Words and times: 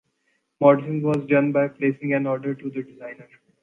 Modelling 0.59 1.03
was 1.03 1.27
done 1.29 1.51
by 1.51 1.67
placing 1.67 2.13
an 2.15 2.25
order 2.25 2.55
to 2.55 2.71
the 2.71 2.81
designer. 2.81 3.29